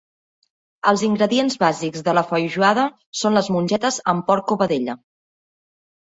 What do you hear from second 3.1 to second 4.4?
són les mongetes amb